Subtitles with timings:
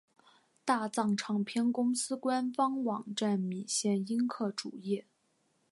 [0.65, 5.05] 大藏唱片公司官方网站米线音客主页